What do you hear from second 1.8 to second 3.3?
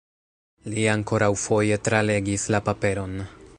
tralegis la paperon.